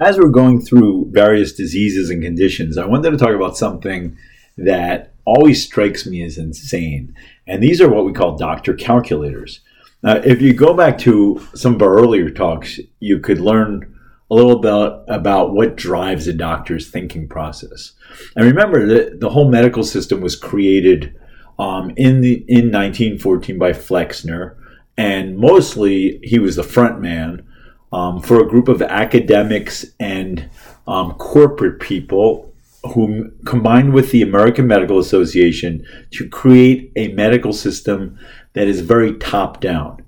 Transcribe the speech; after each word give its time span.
as 0.00 0.16
we're 0.16 0.28
going 0.28 0.60
through 0.60 1.10
various 1.10 1.52
diseases 1.52 2.10
and 2.10 2.22
conditions, 2.22 2.78
I 2.78 2.86
wanted 2.86 3.10
to 3.10 3.16
talk 3.16 3.34
about 3.34 3.56
something 3.56 4.16
that 4.56 5.12
always 5.24 5.62
strikes 5.62 6.06
me 6.06 6.22
as 6.22 6.38
insane. 6.38 7.14
And 7.46 7.62
these 7.62 7.80
are 7.80 7.88
what 7.88 8.04
we 8.04 8.12
call 8.12 8.36
doctor 8.36 8.74
calculators. 8.74 9.60
Now, 10.02 10.16
if 10.16 10.40
you 10.40 10.52
go 10.52 10.74
back 10.74 10.98
to 10.98 11.46
some 11.54 11.74
of 11.74 11.82
our 11.82 11.98
earlier 11.98 12.30
talks, 12.30 12.78
you 13.00 13.18
could 13.18 13.40
learn 13.40 13.94
a 14.30 14.34
little 14.34 14.58
bit 14.58 15.04
about 15.08 15.52
what 15.52 15.76
drives 15.76 16.28
a 16.28 16.32
doctor's 16.32 16.90
thinking 16.90 17.28
process. 17.28 17.92
And 18.36 18.44
remember 18.44 18.86
that 18.86 19.20
the 19.20 19.30
whole 19.30 19.50
medical 19.50 19.82
system 19.82 20.20
was 20.20 20.36
created 20.36 21.18
um, 21.58 21.92
in 21.96 22.20
the 22.20 22.44
in 22.46 22.70
1914 22.70 23.58
by 23.58 23.72
Flexner, 23.72 24.56
and 24.96 25.36
mostly 25.36 26.20
he 26.22 26.38
was 26.38 26.56
the 26.56 26.62
front 26.62 27.00
man 27.00 27.47
um, 27.92 28.20
for 28.20 28.40
a 28.40 28.48
group 28.48 28.68
of 28.68 28.82
academics 28.82 29.86
and 29.98 30.50
um, 30.86 31.12
corporate 31.14 31.80
people 31.80 32.52
who 32.94 33.30
combined 33.44 33.92
with 33.92 34.10
the 34.10 34.22
American 34.22 34.66
Medical 34.66 34.98
Association 34.98 35.84
to 36.12 36.28
create 36.28 36.92
a 36.96 37.08
medical 37.08 37.52
system 37.52 38.18
that 38.52 38.68
is 38.68 38.80
very 38.80 39.16
top 39.18 39.60
down. 39.60 40.02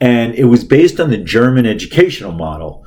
And 0.00 0.34
it 0.34 0.44
was 0.44 0.64
based 0.64 1.00
on 1.00 1.10
the 1.10 1.18
German 1.18 1.66
educational 1.66 2.32
model. 2.32 2.84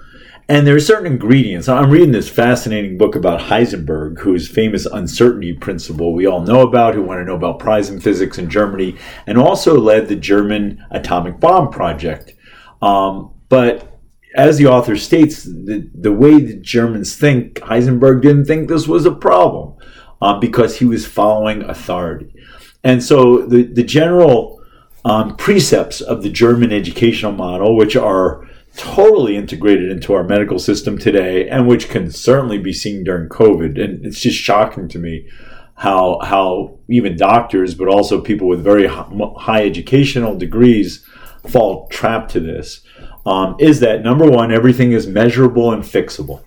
And 0.48 0.66
there 0.66 0.76
are 0.76 0.80
certain 0.80 1.12
ingredients. 1.12 1.70
I'm 1.70 1.92
reading 1.92 2.12
this 2.12 2.28
fascinating 2.28 2.98
book 2.98 3.16
about 3.16 3.40
Heisenberg, 3.40 4.20
whose 4.20 4.48
famous 4.48 4.88
uncertainty 4.88 5.54
principle 5.54 6.12
we 6.14 6.26
all 6.26 6.42
know 6.42 6.62
about, 6.62 6.96
who 6.96 7.04
won 7.04 7.20
a 7.20 7.24
Nobel 7.24 7.54
Prize 7.54 7.90
in 7.90 8.00
physics 8.00 8.40
in 8.40 8.50
Germany, 8.50 8.98
and 9.28 9.38
also 9.38 9.80
led 9.80 10.08
the 10.08 10.16
German 10.16 10.84
atomic 10.90 11.40
bomb 11.40 11.70
project. 11.70 12.34
Um, 12.82 13.32
but 13.48 13.99
as 14.40 14.58
the 14.58 14.68
author 14.68 14.96
states, 14.96 15.44
the, 15.44 15.90
the 15.94 16.14
way 16.14 16.40
the 16.40 16.56
Germans 16.56 17.16
think, 17.16 17.56
Heisenberg 17.56 18.22
didn't 18.22 18.46
think 18.46 18.70
this 18.70 18.88
was 18.88 19.06
a 19.06 19.12
problem 19.12 19.76
um, 20.22 20.40
because 20.40 20.80
he 20.80 20.86
was 20.86 21.06
following 21.06 21.62
authority. 21.64 22.34
And 22.82 23.04
so 23.04 23.46
the, 23.46 23.64
the 23.64 23.84
general 23.84 24.64
um, 25.04 25.36
precepts 25.36 26.00
of 26.00 26.24
the 26.24 26.30
German 26.30 26.72
educational 26.72 27.34
model, 27.34 27.76
which 27.76 27.98
are 27.98 28.48
totally 28.78 29.36
integrated 29.36 29.92
into 29.92 30.14
our 30.14 30.24
medical 30.24 30.58
system 30.58 30.98
today 30.98 31.50
and 31.50 31.68
which 31.68 31.90
can 31.90 32.10
certainly 32.10 32.58
be 32.58 32.72
seen 32.72 33.04
during 33.04 33.28
COVID. 33.28 33.84
And 33.84 34.06
it's 34.06 34.22
just 34.22 34.38
shocking 34.38 34.88
to 34.88 35.00
me 35.00 35.28
how, 35.76 36.20
how 36.24 36.78
even 36.88 37.18
doctors, 37.18 37.76
but 37.76 37.90
also 37.90 38.22
people 38.22 38.48
with 38.48 38.64
very 38.64 38.88
high 38.88 39.66
educational 39.66 40.38
degrees 40.38 41.06
fall 41.46 41.88
trapped 41.90 42.32
to 42.32 42.40
this 42.40 42.82
um, 43.26 43.56
is 43.60 43.80
that 43.82 44.02
number 44.02 44.30
one, 44.30 44.52
everything 44.52 44.92
is 44.92 45.08
measurable 45.08 45.72
and 45.72 45.84
fixable. 45.84 46.44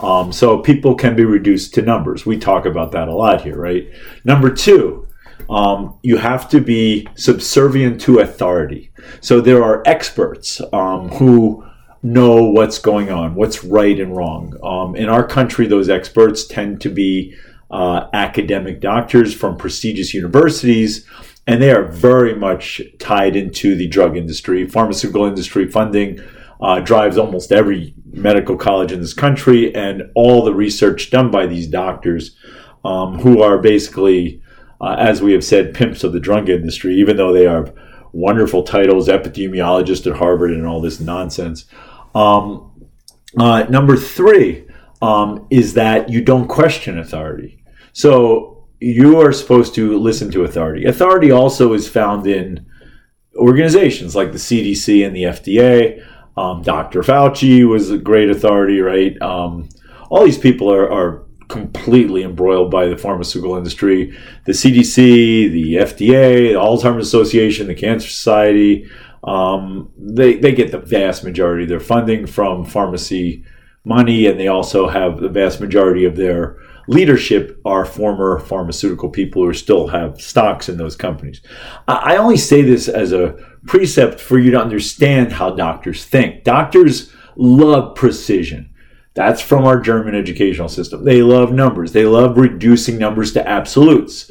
Um, 0.00 0.32
so 0.32 0.58
people 0.58 0.94
can 0.94 1.14
be 1.14 1.24
reduced 1.24 1.74
to 1.74 1.82
numbers. 1.82 2.26
We 2.26 2.38
talk 2.38 2.66
about 2.66 2.92
that 2.92 3.08
a 3.08 3.14
lot 3.14 3.42
here, 3.42 3.56
right? 3.56 3.88
Number 4.24 4.50
two, 4.50 5.06
um, 5.48 5.98
you 6.02 6.16
have 6.16 6.48
to 6.50 6.60
be 6.60 7.06
subservient 7.14 8.00
to 8.02 8.18
authority. 8.18 8.90
So 9.20 9.40
there 9.40 9.62
are 9.62 9.82
experts 9.86 10.60
um, 10.72 11.08
who 11.10 11.64
know 12.02 12.44
what's 12.44 12.78
going 12.78 13.10
on, 13.10 13.34
what's 13.34 13.64
right 13.64 13.98
and 13.98 14.16
wrong. 14.16 14.54
Um, 14.62 14.96
in 14.96 15.08
our 15.08 15.26
country, 15.26 15.66
those 15.66 15.88
experts 15.88 16.46
tend 16.46 16.80
to 16.82 16.90
be 16.90 17.34
uh, 17.70 18.08
academic 18.12 18.80
doctors 18.80 19.34
from 19.34 19.56
prestigious 19.56 20.12
universities 20.12 21.06
and 21.46 21.60
they 21.60 21.70
are 21.70 21.84
very 21.84 22.34
much 22.34 22.80
tied 22.98 23.36
into 23.36 23.74
the 23.74 23.88
drug 23.88 24.16
industry. 24.16 24.66
Pharmaceutical 24.66 25.26
industry 25.26 25.68
funding 25.70 26.20
uh, 26.60 26.80
drives 26.80 27.18
almost 27.18 27.52
every 27.52 27.94
medical 28.06 28.56
college 28.56 28.92
in 28.92 29.00
this 29.00 29.14
country, 29.14 29.74
and 29.74 30.02
all 30.14 30.44
the 30.44 30.54
research 30.54 31.10
done 31.10 31.30
by 31.30 31.46
these 31.46 31.66
doctors, 31.66 32.36
um, 32.84 33.18
who 33.20 33.42
are 33.42 33.58
basically, 33.58 34.42
uh, 34.80 34.96
as 34.98 35.20
we 35.20 35.32
have 35.32 35.44
said, 35.44 35.74
pimps 35.74 36.04
of 36.04 36.12
the 36.12 36.20
drug 36.20 36.48
industry, 36.48 36.94
even 36.94 37.16
though 37.16 37.32
they 37.32 37.46
are 37.46 37.72
wonderful 38.12 38.62
titles, 38.62 39.08
epidemiologist 39.08 40.10
at 40.10 40.16
Harvard, 40.18 40.52
and 40.52 40.66
all 40.66 40.80
this 40.80 41.00
nonsense. 41.00 41.66
Um, 42.14 42.70
uh, 43.38 43.64
number 43.64 43.96
three 43.96 44.66
um, 45.02 45.46
is 45.50 45.74
that 45.74 46.08
you 46.08 46.22
don't 46.22 46.46
question 46.46 46.98
authority. 46.98 47.62
So 47.92 48.53
you 48.84 49.18
are 49.18 49.32
supposed 49.32 49.74
to 49.74 49.98
listen 49.98 50.30
to 50.30 50.44
authority. 50.44 50.84
Authority 50.84 51.30
also 51.30 51.72
is 51.72 51.88
found 51.88 52.26
in 52.26 52.66
organizations 53.34 54.14
like 54.14 54.32
the 54.32 54.38
CDC 54.38 55.06
and 55.06 55.16
the 55.16 55.22
FDA. 55.22 56.04
Um, 56.36 56.62
Dr. 56.62 57.00
Fauci 57.00 57.66
was 57.66 57.90
a 57.90 57.96
great 57.96 58.28
authority, 58.28 58.80
right? 58.80 59.20
Um, 59.22 59.70
all 60.10 60.24
these 60.24 60.38
people 60.38 60.70
are, 60.70 60.90
are 60.92 61.24
completely 61.48 62.24
embroiled 62.24 62.70
by 62.70 62.86
the 62.86 62.96
pharmaceutical 62.96 63.56
industry. 63.56 64.16
The 64.44 64.52
CDC, 64.52 65.50
the 65.50 65.74
FDA, 65.76 66.48
the 66.48 66.58
Alzheimer's 66.58 67.06
Association, 67.06 67.66
the 67.66 67.74
Cancer 67.74 68.08
Society, 68.08 68.90
um, 69.22 69.90
they, 69.96 70.34
they 70.34 70.52
get 70.52 70.70
the 70.70 70.78
vast 70.78 71.24
majority 71.24 71.62
of 71.62 71.70
their 71.70 71.80
funding 71.80 72.26
from 72.26 72.66
pharmacy 72.66 73.46
money, 73.84 74.26
and 74.26 74.40
they 74.40 74.48
also 74.48 74.88
have 74.88 75.20
the 75.20 75.28
vast 75.28 75.60
majority 75.60 76.04
of 76.04 76.16
their 76.16 76.58
leadership 76.86 77.60
are 77.64 77.84
former 77.84 78.38
pharmaceutical 78.38 79.08
people 79.08 79.44
who 79.44 79.52
still 79.54 79.88
have 79.88 80.20
stocks 80.20 80.68
in 80.68 80.76
those 80.76 80.96
companies. 80.96 81.40
I 81.88 82.16
only 82.16 82.36
say 82.36 82.62
this 82.62 82.88
as 82.88 83.12
a 83.12 83.36
precept 83.66 84.20
for 84.20 84.38
you 84.38 84.50
to 84.50 84.60
understand 84.60 85.32
how 85.32 85.50
doctors 85.50 86.04
think. 86.04 86.44
Doctors 86.44 87.12
love 87.36 87.94
precision. 87.94 88.70
That's 89.14 89.40
from 89.40 89.64
our 89.64 89.80
German 89.80 90.14
educational 90.14 90.68
system. 90.68 91.04
They 91.04 91.22
love 91.22 91.52
numbers. 91.52 91.92
They 91.92 92.04
love 92.04 92.36
reducing 92.36 92.98
numbers 92.98 93.32
to 93.34 93.48
absolutes. 93.48 94.30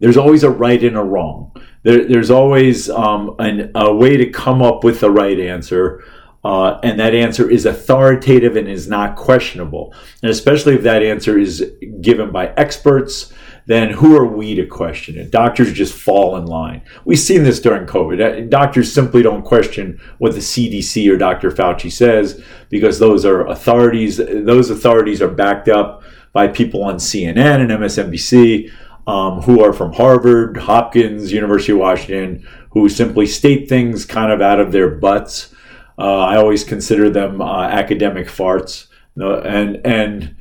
There's 0.00 0.16
always 0.16 0.42
a 0.42 0.50
right 0.50 0.82
and 0.82 0.96
a 0.96 1.02
wrong. 1.02 1.52
There, 1.84 2.06
there's 2.06 2.30
always 2.30 2.90
um, 2.90 3.36
an, 3.38 3.70
a 3.74 3.94
way 3.94 4.16
to 4.16 4.30
come 4.30 4.60
up 4.60 4.82
with 4.82 5.00
the 5.00 5.10
right 5.10 5.38
answer 5.38 6.02
uh, 6.44 6.78
and 6.82 7.00
that 7.00 7.14
answer 7.14 7.50
is 7.50 7.64
authoritative 7.64 8.56
and 8.56 8.68
is 8.68 8.86
not 8.86 9.16
questionable. 9.16 9.94
And 10.22 10.30
especially 10.30 10.74
if 10.74 10.82
that 10.82 11.02
answer 11.02 11.38
is 11.38 11.72
given 12.02 12.30
by 12.30 12.48
experts, 12.56 13.32
then 13.66 13.90
who 13.90 14.14
are 14.14 14.26
we 14.26 14.54
to 14.54 14.66
question 14.66 15.16
it? 15.16 15.30
Doctors 15.30 15.72
just 15.72 15.94
fall 15.94 16.36
in 16.36 16.44
line. 16.44 16.82
We've 17.06 17.18
seen 17.18 17.44
this 17.44 17.60
during 17.60 17.86
COVID. 17.86 18.20
Uh, 18.20 18.46
doctors 18.48 18.92
simply 18.92 19.22
don't 19.22 19.42
question 19.42 19.98
what 20.18 20.32
the 20.32 20.40
CDC 20.40 21.10
or 21.10 21.16
Dr. 21.16 21.50
Fauci 21.50 21.90
says 21.90 22.44
because 22.68 22.98
those 22.98 23.24
are 23.24 23.46
authorities. 23.46 24.18
Those 24.18 24.68
authorities 24.68 25.22
are 25.22 25.28
backed 25.28 25.68
up 25.68 26.02
by 26.34 26.48
people 26.48 26.84
on 26.84 26.96
CNN 26.96 27.60
and 27.60 27.70
MSNBC 27.70 28.70
um, 29.06 29.40
who 29.42 29.62
are 29.62 29.72
from 29.72 29.94
Harvard, 29.94 30.58
Hopkins, 30.58 31.32
University 31.32 31.72
of 31.72 31.78
Washington, 31.78 32.46
who 32.70 32.88
simply 32.90 33.26
state 33.26 33.68
things 33.68 34.04
kind 34.04 34.30
of 34.30 34.42
out 34.42 34.60
of 34.60 34.72
their 34.72 34.90
butts 34.90 35.53
uh, 35.98 36.18
I 36.18 36.36
always 36.36 36.64
consider 36.64 37.10
them 37.10 37.40
uh, 37.40 37.64
academic 37.64 38.26
farts, 38.26 38.86
and 39.16 39.80
and 39.84 40.36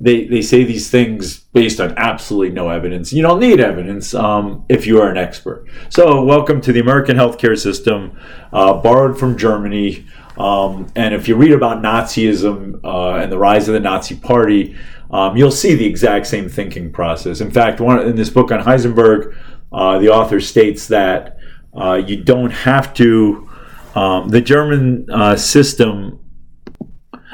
they 0.00 0.26
they 0.26 0.42
say 0.42 0.64
these 0.64 0.90
things 0.90 1.38
based 1.38 1.80
on 1.80 1.94
absolutely 1.96 2.50
no 2.50 2.70
evidence. 2.70 3.12
You 3.12 3.22
don't 3.22 3.40
need 3.40 3.60
evidence 3.60 4.14
um, 4.14 4.64
if 4.68 4.86
you 4.86 5.00
are 5.00 5.10
an 5.10 5.16
expert. 5.16 5.66
So, 5.88 6.24
welcome 6.24 6.60
to 6.62 6.72
the 6.72 6.80
American 6.80 7.16
healthcare 7.16 7.58
system, 7.58 8.18
uh, 8.52 8.74
borrowed 8.74 9.18
from 9.18 9.36
Germany. 9.36 10.06
Um, 10.36 10.88
and 10.96 11.14
if 11.14 11.28
you 11.28 11.36
read 11.36 11.52
about 11.52 11.80
Nazism 11.80 12.80
uh, 12.82 13.16
and 13.16 13.30
the 13.30 13.38
rise 13.38 13.68
of 13.68 13.74
the 13.74 13.80
Nazi 13.80 14.16
Party, 14.16 14.76
um, 15.10 15.36
you'll 15.36 15.52
see 15.52 15.74
the 15.74 15.86
exact 15.86 16.26
same 16.26 16.48
thinking 16.48 16.90
process. 16.92 17.40
In 17.40 17.50
fact, 17.50 17.80
one 17.80 18.00
in 18.00 18.16
this 18.16 18.30
book 18.30 18.50
on 18.50 18.60
Heisenberg, 18.60 19.36
uh, 19.72 19.98
the 19.98 20.08
author 20.08 20.40
states 20.40 20.88
that 20.88 21.38
uh, 21.72 21.94
you 21.94 22.22
don't 22.22 22.50
have 22.50 22.94
to 22.94 23.48
um, 23.94 24.28
the 24.28 24.40
German 24.40 25.06
uh, 25.10 25.36
system, 25.36 26.20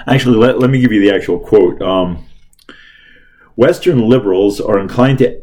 actually, 0.07 0.37
let, 0.37 0.59
let 0.59 0.71
me 0.71 0.81
give 0.81 0.93
you 0.93 1.01
the 1.01 1.15
actual 1.15 1.39
quote. 1.39 1.81
Um, 1.83 2.27
Western 3.57 4.09
liberals 4.09 4.61
are 4.61 4.79
inclined 4.79 5.19
to 5.19 5.41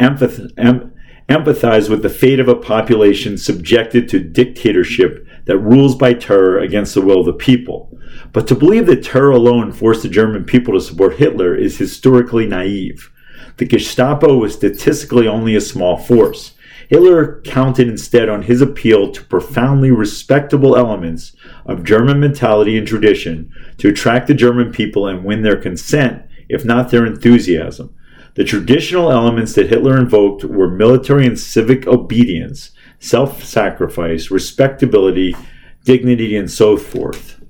empath- 0.00 0.50
em- 0.58 0.92
empathize 1.28 1.88
with 1.88 2.02
the 2.02 2.10
fate 2.10 2.40
of 2.40 2.48
a 2.48 2.54
population 2.54 3.38
subjected 3.38 4.08
to 4.08 4.18
dictatorship 4.18 5.26
that 5.46 5.58
rules 5.58 5.94
by 5.94 6.12
terror 6.12 6.58
against 6.58 6.94
the 6.94 7.00
will 7.00 7.20
of 7.20 7.26
the 7.26 7.32
people. 7.32 7.98
But 8.32 8.46
to 8.48 8.54
believe 8.54 8.86
that 8.86 9.04
terror 9.04 9.30
alone 9.30 9.72
forced 9.72 10.02
the 10.02 10.08
German 10.08 10.44
people 10.44 10.74
to 10.74 10.80
support 10.80 11.16
Hitler 11.16 11.54
is 11.54 11.78
historically 11.78 12.46
naive. 12.46 13.10
The 13.56 13.66
Gestapo 13.66 14.36
was 14.36 14.54
statistically 14.54 15.28
only 15.28 15.54
a 15.54 15.60
small 15.60 15.96
force. 15.96 16.53
Hitler 16.88 17.40
counted 17.42 17.88
instead 17.88 18.28
on 18.28 18.42
his 18.42 18.60
appeal 18.60 19.10
to 19.12 19.24
profoundly 19.24 19.90
respectable 19.90 20.76
elements 20.76 21.34
of 21.66 21.84
German 21.84 22.20
mentality 22.20 22.76
and 22.76 22.86
tradition 22.86 23.52
to 23.78 23.88
attract 23.88 24.26
the 24.26 24.34
German 24.34 24.72
people 24.72 25.06
and 25.06 25.24
win 25.24 25.42
their 25.42 25.60
consent, 25.60 26.22
if 26.48 26.64
not 26.64 26.90
their 26.90 27.06
enthusiasm. 27.06 27.94
The 28.34 28.44
traditional 28.44 29.12
elements 29.12 29.54
that 29.54 29.68
Hitler 29.68 29.98
invoked 29.98 30.44
were 30.44 30.68
military 30.68 31.26
and 31.26 31.38
civic 31.38 31.86
obedience, 31.86 32.72
self 32.98 33.44
sacrifice, 33.44 34.30
respectability, 34.30 35.36
dignity, 35.84 36.36
and 36.36 36.50
so 36.50 36.76
forth. 36.76 37.40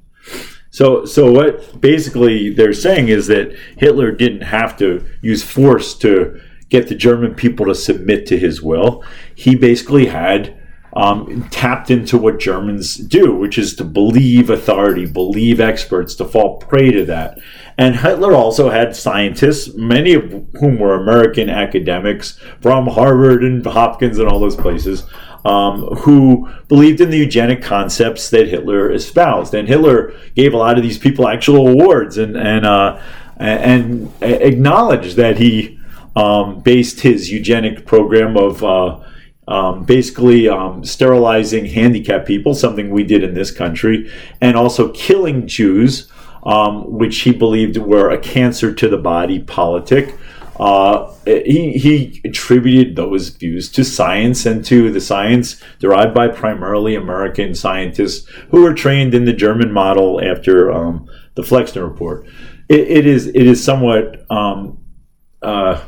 So, 0.71 1.05
so 1.05 1.31
what 1.31 1.81
basically 1.81 2.51
they're 2.51 2.73
saying 2.73 3.09
is 3.09 3.29
that 3.29 3.57
Hitler 3.79 4.11
didn't 4.11 4.43
have 4.43 4.77
to 4.79 5.05
use 5.23 5.43
force 5.43 5.95
to 5.99 6.41
get 6.69 6.89
the 6.89 6.95
German 6.95 7.35
people 7.35 7.67
to 7.67 7.75
submit 7.75 8.27
to 8.27 8.39
his 8.39 8.63
will. 8.63 9.05
He 9.35 9.55
basically 9.55 10.07
had 10.07 10.59
um, 10.95 11.49
tapped 11.51 11.91
into 11.91 12.17
what 12.17 12.39
Germans 12.39 12.97
do, 12.97 13.35
which 13.35 13.59
is 13.59 13.75
to 13.77 13.85
believe 13.85 14.49
authority, 14.49 15.07
believe 15.07 15.61
experts, 15.61 16.15
to 16.17 16.25
fall 16.25 16.59
prey 16.59 16.93
to 16.93 17.05
that. 17.07 17.39
And 17.77 17.97
Hitler 17.97 18.33
also 18.33 18.71
had 18.71 18.95
scientists, 18.95 19.75
many 19.75 20.15
of 20.15 20.31
whom 20.61 20.79
were 20.79 20.95
American 20.95 21.51
academics 21.51 22.39
from 22.61 22.87
Harvard 22.87 23.43
and 23.43 23.65
Hopkins 23.67 24.19
and 24.19 24.29
all 24.29 24.39
those 24.39 24.55
places, 24.55 25.05
um, 25.45 25.83
who 25.97 26.49
believed 26.69 27.01
in 27.01 27.11
the 27.11 27.19
eugenic 27.19 27.61
concepts 27.61 28.31
that 28.31 28.47
Hitler 28.47 28.93
espoused. 28.93 29.53
And 29.53 29.67
Hitler 29.67 30.15
gave 30.37 30.55
a 30.55 30.59
lot 30.59 30.77
of 30.77 30.85
these 30.85 30.99
people 30.99 31.27
actual 31.27 31.67
awards 31.69 32.19
and 32.19 32.37
and 32.37 32.65
uh, 32.65 33.01
and 33.37 34.13
acknowledged 34.23 35.17
that 35.17 35.39
he 35.39 35.81
um, 36.17 36.61
based 36.61 37.01
his 37.01 37.31
eugenic 37.31 37.87
program 37.87 38.37
of 38.37 38.63
uh, 38.63 39.01
um, 39.47 39.85
basically 39.85 40.49
um, 40.49 40.85
sterilizing 40.85 41.67
handicapped 41.67 42.27
people, 42.27 42.55
something 42.55 42.91
we 42.91 43.05
did 43.05 43.23
in 43.23 43.35
this 43.35 43.51
country, 43.51 44.11
and 44.41 44.57
also 44.57 44.91
killing 44.93 45.47
Jews, 45.47 46.11
um, 46.45 46.91
which 46.99 47.19
he 47.19 47.33
believed 47.33 47.77
were 47.77 48.11
a 48.11 48.19
cancer 48.19 48.73
to 48.73 48.89
the 48.89 48.97
body 48.97 49.41
politic. 49.41 50.15
Uh, 50.59 51.13
he, 51.27 51.73
he 51.73 52.21
attributed 52.25 52.95
those 52.95 53.31
views 53.31 53.69
to 53.73 53.85
science 53.85 54.47
and 54.47 54.65
to 54.65 54.93
the 54.93 55.01
science 55.01 55.61
derived 55.81 56.15
by 56.15 56.29
primarily 56.29 56.95
American 56.95 57.57
scientists 57.57 58.29
who 58.51 58.63
were 58.63 58.73
trained 58.73 59.15
in 59.15 59.25
the 59.25 59.33
German 59.33 59.73
model 59.73 60.23
after 60.23 60.71
um, 60.71 61.11
the 61.35 61.43
Flexner 61.43 61.83
Report. 61.85 62.25
it, 62.69 62.81
it 62.81 63.07
is 63.07 63.27
it 63.27 63.35
is 63.35 63.65
somewhat 63.65 64.25
um, 64.31 64.79
uh, 65.43 65.83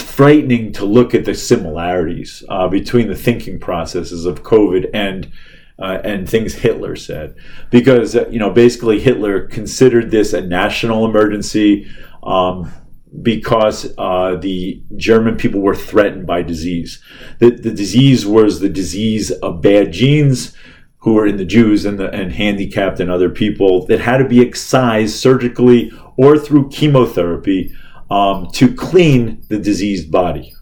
frightening 0.00 0.72
to 0.72 0.84
look 0.84 1.14
at 1.14 1.24
the 1.24 1.34
similarities 1.34 2.44
uh, 2.48 2.68
between 2.68 3.08
the 3.08 3.16
thinking 3.16 3.58
processes 3.58 4.24
of 4.24 4.42
COVID 4.42 4.90
and 4.92 5.30
uh, 5.76 5.98
and 6.04 6.28
things 6.28 6.54
Hitler 6.54 6.94
said, 6.94 7.34
because 7.70 8.14
uh, 8.14 8.28
you 8.28 8.38
know 8.38 8.50
basically 8.50 9.00
Hitler 9.00 9.46
considered 9.48 10.10
this 10.10 10.32
a 10.32 10.40
national 10.40 11.04
emergency. 11.04 11.90
Um, 12.22 12.72
because 13.22 13.94
uh, 13.96 14.34
the 14.34 14.82
German 14.96 15.36
people 15.36 15.60
were 15.60 15.76
threatened 15.76 16.26
by 16.26 16.42
disease. 16.42 17.00
The, 17.38 17.50
the 17.50 17.70
disease 17.70 18.26
was 18.26 18.58
the 18.58 18.68
disease 18.68 19.30
of 19.30 19.62
bad 19.62 19.92
genes 19.92 20.52
who 21.04 21.12
were 21.12 21.26
in 21.26 21.36
the 21.36 21.44
Jews 21.44 21.84
and, 21.84 21.98
the, 21.98 22.10
and 22.10 22.32
handicapped 22.32 22.98
and 22.98 23.10
other 23.10 23.30
people 23.30 23.86
that 23.86 24.00
had 24.00 24.18
to 24.18 24.28
be 24.28 24.40
excised 24.40 25.14
surgically 25.16 25.92
or 26.16 26.38
through 26.38 26.70
chemotherapy 26.70 27.72
um, 28.10 28.48
to 28.52 28.74
clean 28.74 29.42
the 29.48 29.58
diseased 29.58 30.10
body. 30.10 30.54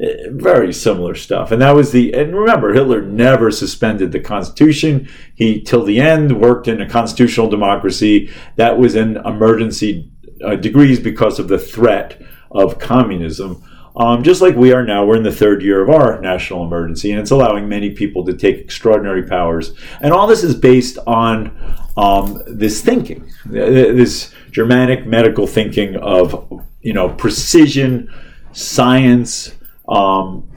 Eh, 0.00 0.28
very 0.30 0.72
similar 0.72 1.14
stuff. 1.14 1.50
And 1.50 1.60
that 1.60 1.74
was 1.74 1.90
the, 1.90 2.12
and 2.14 2.34
remember, 2.34 2.72
Hitler 2.72 3.02
never 3.02 3.50
suspended 3.50 4.12
the 4.12 4.20
Constitution. 4.20 5.08
He, 5.34 5.60
till 5.60 5.84
the 5.84 6.00
end, 6.00 6.40
worked 6.40 6.68
in 6.68 6.80
a 6.80 6.88
constitutional 6.88 7.48
democracy 7.48 8.30
that 8.56 8.78
was 8.78 8.94
in 8.94 9.16
emergency 9.18 10.10
uh, 10.44 10.54
degrees 10.54 11.00
because 11.00 11.38
of 11.38 11.48
the 11.48 11.58
threat 11.58 12.20
of 12.50 12.78
communism. 12.78 13.62
Um, 13.96 14.22
just 14.22 14.40
like 14.40 14.54
we 14.54 14.72
are 14.72 14.84
now, 14.84 15.04
we're 15.04 15.16
in 15.16 15.24
the 15.24 15.32
third 15.32 15.60
year 15.60 15.82
of 15.82 15.90
our 15.90 16.20
national 16.20 16.64
emergency, 16.64 17.10
and 17.10 17.20
it's 17.20 17.32
allowing 17.32 17.68
many 17.68 17.90
people 17.90 18.24
to 18.26 18.32
take 18.32 18.58
extraordinary 18.58 19.24
powers. 19.24 19.72
And 20.00 20.12
all 20.12 20.28
this 20.28 20.44
is 20.44 20.54
based 20.54 20.98
on 21.08 21.58
um, 21.96 22.40
this 22.46 22.80
thinking, 22.80 23.28
this 23.44 24.32
Germanic 24.52 25.04
medical 25.04 25.48
thinking 25.48 25.96
of, 25.96 26.64
you 26.80 26.92
know, 26.92 27.08
precision 27.08 28.12
science 28.52 29.54
um, 29.88 30.48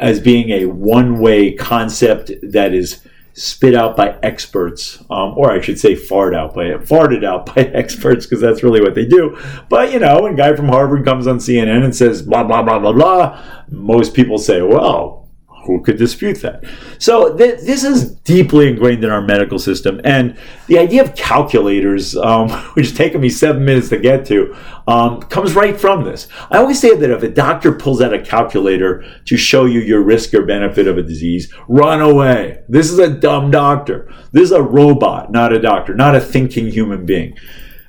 as 0.00 0.20
being 0.20 0.50
a 0.50 0.66
one-way 0.66 1.52
concept 1.52 2.30
that 2.42 2.72
is 2.72 3.02
spit 3.38 3.74
out 3.74 3.96
by 3.96 4.18
experts, 4.22 4.98
um, 5.10 5.34
or 5.36 5.52
I 5.52 5.60
should 5.60 5.78
say, 5.78 5.94
farted 5.94 6.36
out 6.36 6.54
by 6.54 6.64
farted 6.84 7.24
out 7.24 7.46
by 7.46 7.62
experts, 7.74 8.26
because 8.26 8.40
that's 8.40 8.62
really 8.62 8.80
what 8.80 8.94
they 8.94 9.06
do. 9.06 9.38
But 9.68 9.92
you 9.92 10.00
know, 10.00 10.22
when 10.22 10.34
a 10.34 10.36
guy 10.36 10.54
from 10.56 10.68
Harvard 10.68 11.04
comes 11.04 11.26
on 11.26 11.38
CNN 11.38 11.84
and 11.84 11.94
says 11.94 12.22
blah 12.22 12.44
blah 12.44 12.62
blah 12.62 12.78
blah 12.78 12.92
blah, 12.92 13.44
most 13.68 14.14
people 14.14 14.38
say, 14.38 14.60
"Well, 14.60 15.17
who 15.64 15.82
could 15.82 15.96
dispute 15.98 16.40
that? 16.42 16.64
So 16.98 17.36
th- 17.36 17.60
this 17.60 17.84
is 17.84 18.12
deeply 18.12 18.68
ingrained 18.68 19.04
in 19.04 19.10
our 19.10 19.22
medical 19.22 19.58
system, 19.58 20.00
and 20.04 20.36
the 20.66 20.78
idea 20.78 21.02
of 21.02 21.14
calculators, 21.14 22.16
um, 22.16 22.48
which 22.74 22.88
has 22.88 22.96
taken 22.96 23.20
me 23.20 23.28
seven 23.28 23.64
minutes 23.64 23.88
to 23.90 23.98
get 23.98 24.24
to, 24.26 24.56
um, 24.86 25.20
comes 25.22 25.54
right 25.54 25.78
from 25.78 26.04
this. 26.04 26.28
I 26.50 26.58
always 26.58 26.80
say 26.80 26.94
that 26.94 27.10
if 27.10 27.22
a 27.22 27.28
doctor 27.28 27.72
pulls 27.72 28.00
out 28.00 28.14
a 28.14 28.22
calculator 28.22 29.04
to 29.26 29.36
show 29.36 29.64
you 29.64 29.80
your 29.80 30.02
risk 30.02 30.34
or 30.34 30.44
benefit 30.44 30.86
of 30.86 30.98
a 30.98 31.02
disease, 31.02 31.52
run 31.68 32.00
away. 32.00 32.62
This 32.68 32.90
is 32.90 32.98
a 32.98 33.08
dumb 33.08 33.50
doctor. 33.50 34.12
This 34.32 34.44
is 34.44 34.52
a 34.52 34.62
robot, 34.62 35.30
not 35.30 35.52
a 35.52 35.60
doctor, 35.60 35.94
not 35.94 36.14
a 36.14 36.20
thinking 36.20 36.68
human 36.68 37.06
being 37.06 37.36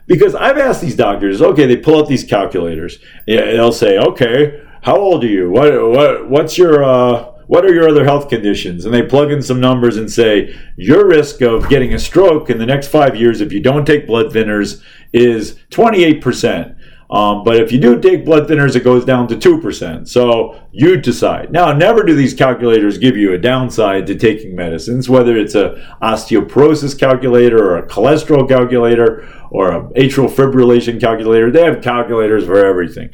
because 0.09 0.33
I've 0.33 0.57
asked 0.57 0.81
these 0.81 0.95
doctors, 0.95 1.39
okay, 1.39 1.67
they 1.67 1.77
pull 1.77 1.99
out 1.99 2.07
these 2.09 2.23
calculators. 2.23 2.97
They'll 3.27 3.71
say, 3.71 3.99
okay, 3.99 4.65
how 4.81 4.97
old 4.97 5.23
are 5.23 5.27
you? 5.27 5.51
What, 5.51 5.71
what 5.89 6.29
what's 6.29 6.57
your 6.57 6.83
uh, 6.83 7.28
what 7.49 7.65
are 7.65 7.73
your 7.73 7.89
other 7.89 8.05
health 8.05 8.29
conditions? 8.29 8.85
And 8.85 8.93
they 8.93 9.01
plug 9.01 9.31
in 9.31 9.41
some 9.41 9.59
numbers 9.59 9.97
and 9.97 10.09
say, 10.09 10.55
your 10.75 11.07
risk 11.07 11.41
of 11.41 11.67
getting 11.67 11.95
a 11.95 11.99
stroke 11.99 12.51
in 12.51 12.59
the 12.59 12.65
next 12.67 12.89
five 12.89 13.15
years 13.15 13.41
if 13.41 13.51
you 13.51 13.59
don't 13.59 13.85
take 13.85 14.05
blood 14.05 14.27
thinners 14.27 14.83
is 15.13 15.55
28%. 15.71 16.75
Um, 17.09 17.43
but 17.43 17.55
if 17.55 17.71
you 17.71 17.79
do 17.79 17.99
take 17.99 18.23
blood 18.23 18.47
thinners, 18.47 18.75
it 18.75 18.83
goes 18.83 19.03
down 19.03 19.27
to 19.29 19.35
2%. 19.35 20.07
So 20.07 20.61
you 20.71 20.97
decide. 20.97 21.51
Now, 21.51 21.73
never 21.73 22.03
do 22.03 22.13
these 22.13 22.35
calculators 22.35 22.99
give 22.99 23.17
you 23.17 23.33
a 23.33 23.37
downside 23.39 24.05
to 24.05 24.15
taking 24.15 24.55
medicines, 24.55 25.09
whether 25.09 25.35
it's 25.35 25.55
a 25.55 25.97
osteoporosis 26.03 26.99
calculator 26.99 27.57
or 27.57 27.77
a 27.79 27.87
cholesterol 27.87 28.47
calculator 28.47 29.27
or 29.49 29.71
a 29.71 29.81
atrial 29.93 30.29
fibrillation 30.29 31.01
calculator. 31.01 31.49
They 31.49 31.63
have 31.63 31.81
calculators 31.81 32.45
for 32.45 32.63
everything. 32.63 33.09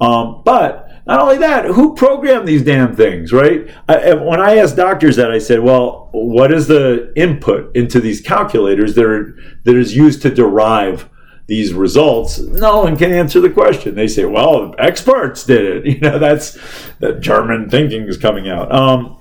Um, 0.00 0.42
but 0.44 0.85
not 1.06 1.20
only 1.20 1.38
that, 1.38 1.66
who 1.66 1.94
programmed 1.94 2.48
these 2.48 2.62
damn 2.62 2.96
things, 2.96 3.32
right? 3.32 3.68
I, 3.88 4.14
when 4.14 4.40
I 4.40 4.56
asked 4.56 4.76
doctors 4.76 5.16
that, 5.16 5.30
I 5.30 5.38
said, 5.38 5.60
well, 5.60 6.08
what 6.12 6.52
is 6.52 6.66
the 6.66 7.12
input 7.14 7.74
into 7.76 8.00
these 8.00 8.20
calculators 8.20 8.94
that, 8.96 9.04
are, 9.04 9.38
that 9.64 9.76
is 9.76 9.94
used 9.94 10.22
to 10.22 10.30
derive 10.34 11.08
these 11.46 11.72
results? 11.72 12.38
No 12.38 12.80
one 12.80 12.96
can 12.96 13.12
answer 13.12 13.40
the 13.40 13.50
question. 13.50 13.94
They 13.94 14.08
say, 14.08 14.24
well, 14.24 14.74
experts 14.78 15.44
did 15.44 15.64
it. 15.64 15.86
You 15.96 16.00
know, 16.00 16.18
that's 16.18 16.58
that 16.98 17.20
German 17.20 17.70
thinking 17.70 18.02
is 18.02 18.16
coming 18.16 18.48
out. 18.48 18.74
Um, 18.74 19.18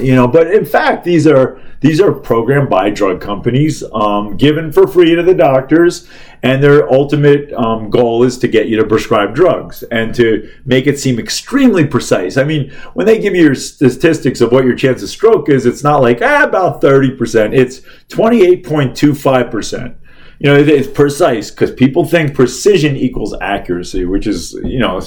you 0.00 0.14
know, 0.16 0.26
but 0.26 0.52
in 0.52 0.64
fact, 0.64 1.04
these 1.04 1.26
are 1.28 1.60
these 1.80 2.00
are 2.00 2.12
programmed 2.12 2.70
by 2.70 2.90
drug 2.90 3.20
companies, 3.20 3.84
um, 3.92 4.36
given 4.36 4.72
for 4.72 4.86
free 4.86 5.14
to 5.14 5.22
the 5.22 5.34
doctors, 5.34 6.08
and 6.42 6.62
their 6.62 6.90
ultimate 6.92 7.52
um, 7.52 7.90
goal 7.90 8.22
is 8.22 8.38
to 8.38 8.48
get 8.48 8.68
you 8.68 8.76
to 8.76 8.86
prescribe 8.86 9.34
drugs 9.34 9.82
and 9.84 10.14
to 10.14 10.50
make 10.64 10.86
it 10.86 10.98
seem 10.98 11.18
extremely 11.18 11.84
precise. 11.84 12.36
I 12.36 12.44
mean, 12.44 12.70
when 12.94 13.06
they 13.06 13.18
give 13.18 13.34
you 13.34 13.44
your 13.44 13.54
statistics 13.54 14.40
of 14.40 14.52
what 14.52 14.64
your 14.64 14.76
chance 14.76 15.02
of 15.02 15.08
stroke 15.08 15.48
is, 15.48 15.66
it's 15.66 15.84
not 15.84 16.02
like 16.02 16.20
ah, 16.22 16.44
about 16.44 16.80
thirty 16.80 17.10
percent. 17.10 17.54
It's 17.54 17.82
twenty 18.08 18.44
eight 18.44 18.64
point 18.64 18.96
two 18.96 19.14
five 19.14 19.50
percent 19.50 19.96
you 20.38 20.50
know 20.50 20.56
it's 20.58 20.88
precise 20.88 21.50
because 21.50 21.72
people 21.72 22.04
think 22.04 22.34
precision 22.34 22.96
equals 22.96 23.34
accuracy 23.40 24.04
which 24.04 24.26
is 24.26 24.52
you 24.64 24.78
know 24.78 25.00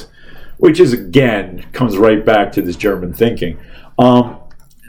which 0.57 0.79
is 0.79 0.91
again 0.91 1.63
comes 1.71 1.97
right 1.97 2.25
back 2.25 2.51
to 2.51 2.61
this 2.61 2.75
german 2.75 3.13
thinking 3.13 3.59
um, 3.99 4.39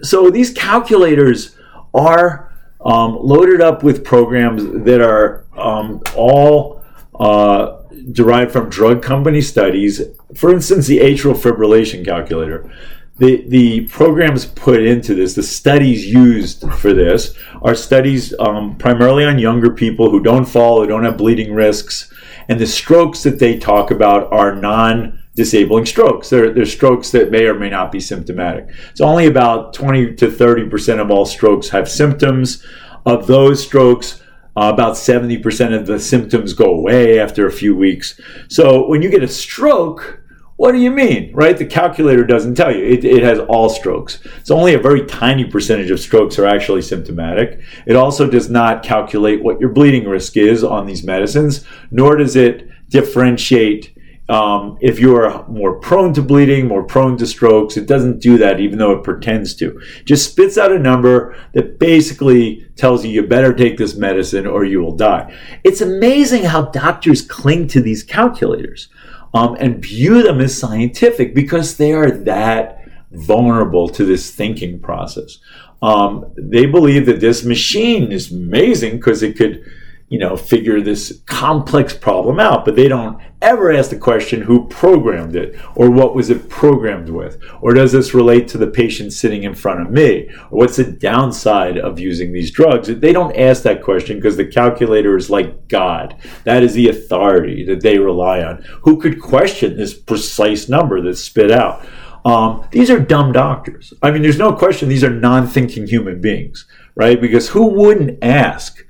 so 0.02 0.30
these 0.30 0.50
calculators 0.50 1.56
are 1.94 2.52
um, 2.84 3.18
loaded 3.20 3.60
up 3.60 3.82
with 3.82 4.04
programs 4.04 4.84
that 4.84 5.00
are 5.00 5.44
um, 5.56 6.02
all 6.16 6.82
uh, 7.18 7.82
derived 8.12 8.52
from 8.52 8.70
drug 8.70 9.02
company 9.02 9.40
studies. 9.40 10.02
For 10.34 10.52
instance, 10.52 10.86
the 10.86 10.98
atrial 10.98 11.34
fibrillation 11.34 12.04
calculator. 12.04 12.70
The, 13.18 13.44
the 13.48 13.86
programs 13.88 14.46
put 14.46 14.82
into 14.82 15.14
this, 15.14 15.34
the 15.34 15.42
studies 15.42 16.06
used 16.06 16.62
for 16.72 16.94
this, 16.94 17.36
are 17.60 17.74
studies 17.74 18.32
um, 18.38 18.76
primarily 18.76 19.26
on 19.26 19.38
younger 19.38 19.74
people 19.74 20.10
who 20.10 20.22
don't 20.22 20.46
fall, 20.46 20.80
who 20.80 20.86
don't 20.86 21.04
have 21.04 21.18
bleeding 21.18 21.52
risks, 21.52 22.10
and 22.48 22.58
the 22.58 22.66
strokes 22.66 23.22
that 23.24 23.38
they 23.38 23.58
talk 23.58 23.90
about 23.90 24.32
are 24.32 24.56
non 24.56 25.19
disabling 25.34 25.86
strokes. 25.86 26.28
They're, 26.28 26.52
they're 26.52 26.66
strokes 26.66 27.10
that 27.12 27.30
may 27.30 27.44
or 27.44 27.54
may 27.54 27.70
not 27.70 27.92
be 27.92 28.00
symptomatic. 28.00 28.68
It's 28.90 29.00
only 29.00 29.26
about 29.26 29.72
20 29.74 30.14
to 30.16 30.26
30% 30.28 31.00
of 31.00 31.10
all 31.10 31.24
strokes 31.24 31.68
have 31.70 31.88
symptoms. 31.88 32.64
Of 33.06 33.26
those 33.26 33.62
strokes, 33.64 34.22
uh, 34.56 34.70
about 34.74 34.94
70% 34.94 35.78
of 35.78 35.86
the 35.86 35.98
symptoms 35.98 36.52
go 36.52 36.66
away 36.66 37.18
after 37.18 37.46
a 37.46 37.52
few 37.52 37.74
weeks. 37.76 38.20
So 38.48 38.86
when 38.88 39.02
you 39.02 39.08
get 39.08 39.22
a 39.22 39.28
stroke, 39.28 40.20
What 40.60 40.72
do 40.72 40.78
you 40.78 40.90
mean, 40.90 41.32
right? 41.32 41.56
The 41.56 41.64
calculator 41.64 42.22
doesn't 42.22 42.54
tell 42.54 42.70
you. 42.70 42.84
It, 42.84 43.02
it, 43.02 43.22
has 43.22 43.38
all 43.38 43.70
strokes. 43.70 44.18
It's 44.40 44.50
only 44.50 44.74
a 44.74 44.78
very 44.78 45.06
tiny 45.06 45.46
percentage 45.46 45.90
of 45.90 45.98
strokes 45.98 46.38
are 46.38 46.44
actually 46.44 46.82
symptomatic. 46.82 47.62
It 47.86 47.96
also 47.96 48.28
does 48.28 48.50
not 48.50 48.82
calculate 48.82 49.42
what 49.42 49.58
your 49.58 49.70
bleeding 49.70 50.06
risk 50.06 50.36
is 50.36 50.62
on 50.62 50.84
these 50.84 51.02
medicines, 51.02 51.64
nor 51.90 52.14
does 52.16 52.36
it 52.36 52.68
differentiate 52.90 53.96
um, 54.30 54.78
if 54.80 55.00
you 55.00 55.16
are 55.16 55.44
more 55.48 55.80
prone 55.80 56.14
to 56.14 56.22
bleeding, 56.22 56.68
more 56.68 56.84
prone 56.84 57.16
to 57.16 57.26
strokes. 57.26 57.76
It 57.76 57.86
doesn't 57.86 58.20
do 58.20 58.38
that, 58.38 58.60
even 58.60 58.78
though 58.78 58.92
it 58.92 59.02
pretends 59.02 59.54
to. 59.56 59.80
Just 60.04 60.30
spits 60.30 60.56
out 60.56 60.70
a 60.70 60.78
number 60.78 61.36
that 61.52 61.80
basically 61.80 62.64
tells 62.76 63.04
you 63.04 63.10
you 63.10 63.26
better 63.26 63.52
take 63.52 63.76
this 63.76 63.96
medicine 63.96 64.46
or 64.46 64.64
you 64.64 64.80
will 64.80 64.96
die. 64.96 65.36
It's 65.64 65.80
amazing 65.80 66.44
how 66.44 66.66
doctors 66.66 67.22
cling 67.22 67.66
to 67.68 67.80
these 67.80 68.04
calculators 68.04 68.88
um, 69.34 69.56
and 69.58 69.82
view 69.82 70.22
them 70.22 70.40
as 70.40 70.56
scientific 70.56 71.34
because 71.34 71.76
they 71.76 71.92
are 71.92 72.12
that 72.12 72.84
vulnerable 73.10 73.88
to 73.88 74.04
this 74.04 74.32
thinking 74.32 74.78
process. 74.78 75.38
Um, 75.82 76.32
they 76.36 76.66
believe 76.66 77.06
that 77.06 77.18
this 77.18 77.44
machine 77.44 78.12
is 78.12 78.30
amazing 78.30 78.96
because 78.96 79.24
it 79.24 79.36
could 79.36 79.64
you 80.10 80.18
know, 80.18 80.36
figure 80.36 80.80
this 80.80 81.22
complex 81.26 81.94
problem 81.94 82.40
out, 82.40 82.64
but 82.64 82.74
they 82.74 82.88
don't 82.88 83.22
ever 83.40 83.72
ask 83.72 83.90
the 83.90 83.96
question 83.96 84.42
who 84.42 84.66
programmed 84.66 85.36
it 85.36 85.58
or 85.76 85.88
what 85.88 86.16
was 86.16 86.30
it 86.30 86.48
programmed 86.48 87.08
with? 87.08 87.40
Or 87.60 87.72
does 87.72 87.92
this 87.92 88.12
relate 88.12 88.48
to 88.48 88.58
the 88.58 88.66
patient 88.66 89.12
sitting 89.12 89.44
in 89.44 89.54
front 89.54 89.80
of 89.80 89.92
me? 89.92 90.28
Or 90.50 90.58
what's 90.58 90.76
the 90.76 90.84
downside 90.84 91.78
of 91.78 92.00
using 92.00 92.32
these 92.32 92.50
drugs? 92.50 92.88
They 92.88 93.12
don't 93.12 93.36
ask 93.36 93.62
that 93.62 93.84
question 93.84 94.16
because 94.16 94.36
the 94.36 94.46
calculator 94.46 95.16
is 95.16 95.30
like 95.30 95.68
God. 95.68 96.16
That 96.42 96.64
is 96.64 96.74
the 96.74 96.88
authority 96.88 97.64
that 97.66 97.80
they 97.80 97.98
rely 97.98 98.42
on. 98.42 98.64
Who 98.82 99.00
could 99.00 99.22
question 99.22 99.76
this 99.76 99.94
precise 99.94 100.68
number 100.68 101.00
that's 101.00 101.22
spit 101.22 101.52
out? 101.52 101.86
Um, 102.24 102.66
these 102.72 102.90
are 102.90 102.98
dumb 102.98 103.30
doctors. 103.30 103.94
I 104.02 104.10
mean, 104.10 104.22
there's 104.22 104.38
no 104.38 104.52
question 104.52 104.88
these 104.88 105.04
are 105.04 105.08
non 105.08 105.46
thinking 105.46 105.86
human 105.86 106.20
beings, 106.20 106.66
right? 106.96 107.18
Because 107.18 107.50
who 107.50 107.66
wouldn't 107.68 108.22
ask? 108.22 108.84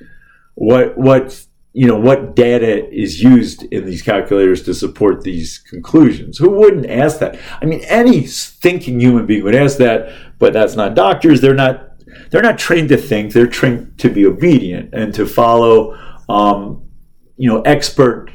What 0.61 0.99
what 0.99 1.47
you 1.73 1.87
know 1.87 1.99
what 1.99 2.37
data 2.37 2.87
is 2.93 3.23
used 3.23 3.63
in 3.73 3.87
these 3.87 4.03
calculators 4.03 4.63
to 4.65 4.75
support 4.75 5.23
these 5.23 5.59
conclusions? 5.59 6.37
Who 6.37 6.51
wouldn't 6.51 6.85
ask 6.85 7.19
that? 7.21 7.39
I 7.63 7.65
mean 7.65 7.81
any 7.85 8.27
thinking 8.27 9.01
human 9.01 9.25
being 9.25 9.43
would 9.43 9.55
ask 9.55 9.79
that 9.79 10.13
but 10.39 10.53
that's 10.53 10.77
not 10.77 10.95
doctors. 10.95 11.41
They're 11.41 11.55
not 11.55 11.93
they're 12.29 12.43
not 12.43 12.59
trained 12.59 12.91
to 12.91 12.99
think. 12.99 13.33
They're 13.33 13.47
trained 13.47 13.99
to 14.01 14.11
be 14.11 14.27
obedient 14.27 14.93
and 14.93 15.15
to 15.15 15.25
follow 15.25 15.97
um, 16.29 16.87
you 17.39 17.49
know 17.49 17.63
expert 17.63 18.31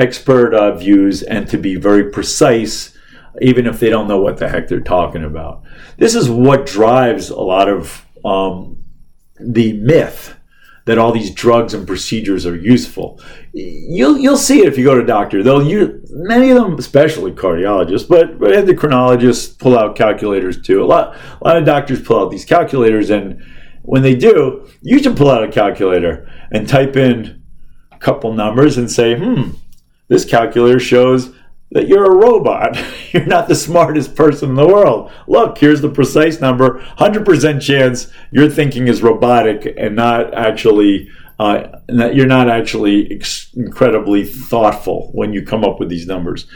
expert 0.00 0.54
uh, 0.54 0.74
views 0.74 1.22
and 1.22 1.46
to 1.46 1.58
be 1.58 1.76
very 1.76 2.10
precise 2.10 2.92
even 3.40 3.68
if 3.68 3.78
they 3.78 3.88
don't 3.88 4.08
know 4.08 4.20
what 4.20 4.38
the 4.38 4.48
heck 4.48 4.66
they're 4.66 4.80
talking 4.80 5.22
about. 5.22 5.62
This 5.96 6.16
is 6.16 6.28
what 6.28 6.66
drives 6.66 7.30
a 7.30 7.40
lot 7.40 7.68
of 7.68 8.04
um, 8.24 8.82
the 9.38 9.74
myth 9.74 10.34
that 10.88 10.96
all 10.96 11.12
these 11.12 11.30
drugs 11.30 11.74
and 11.74 11.86
procedures 11.86 12.46
are 12.46 12.56
useful. 12.56 13.20
You'll 13.52 14.16
you'll 14.16 14.38
see 14.38 14.60
it 14.60 14.68
if 14.68 14.78
you 14.78 14.84
go 14.84 14.94
to 14.94 15.02
a 15.02 15.06
doctor. 15.06 15.42
They'll 15.42 15.62
use 15.62 16.10
many 16.14 16.50
of 16.50 16.56
them, 16.56 16.78
especially 16.78 17.30
cardiologists, 17.32 18.08
but, 18.08 18.38
but 18.38 18.52
endocrinologists 18.52 19.58
pull 19.58 19.78
out 19.78 19.96
calculators 19.96 20.62
too. 20.62 20.82
A 20.82 20.86
lot 20.86 21.14
a 21.14 21.44
lot 21.46 21.58
of 21.58 21.66
doctors 21.66 22.00
pull 22.00 22.18
out 22.18 22.30
these 22.30 22.46
calculators, 22.46 23.10
and 23.10 23.44
when 23.82 24.00
they 24.00 24.14
do, 24.14 24.66
you 24.80 24.98
should 24.98 25.14
pull 25.14 25.30
out 25.30 25.44
a 25.44 25.52
calculator 25.52 26.26
and 26.50 26.66
type 26.66 26.96
in 26.96 27.42
a 27.92 27.98
couple 27.98 28.32
numbers 28.32 28.78
and 28.78 28.90
say, 28.90 29.14
hmm, 29.14 29.50
this 30.08 30.24
calculator 30.24 30.80
shows 30.80 31.34
that 31.70 31.88
you're 31.88 32.04
a 32.04 32.16
robot. 32.16 32.78
You're 33.12 33.26
not 33.26 33.48
the 33.48 33.54
smartest 33.54 34.14
person 34.14 34.50
in 34.50 34.54
the 34.54 34.66
world. 34.66 35.10
Look, 35.26 35.58
here's 35.58 35.80
the 35.80 35.88
precise 35.88 36.40
number 36.40 36.80
100% 36.98 37.60
chance 37.60 38.12
your 38.30 38.48
thinking 38.50 38.86
is 38.86 39.02
robotic 39.02 39.74
and 39.76 39.96
not 39.96 40.34
actually. 40.34 41.08
Uh, 41.40 41.78
that 41.86 42.16
you're 42.16 42.26
not 42.26 42.50
actually 42.50 43.12
ex- 43.12 43.54
incredibly 43.54 44.24
thoughtful 44.24 45.12
when 45.14 45.32
you 45.32 45.40
come 45.40 45.62
up 45.62 45.78
with 45.78 45.88
these 45.88 46.04
numbers. 46.04 46.48